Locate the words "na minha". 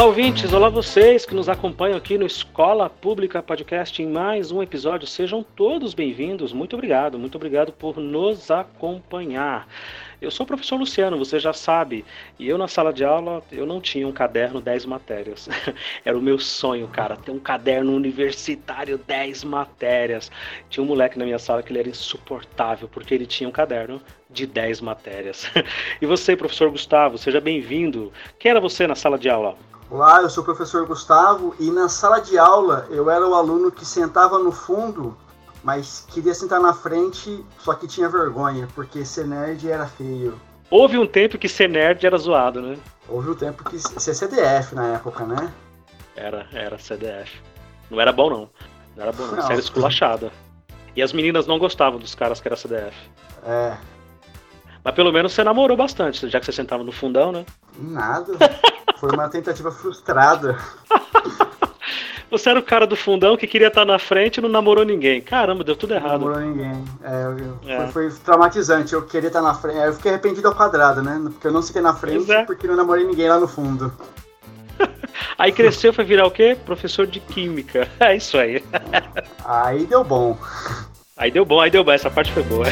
21.18-21.38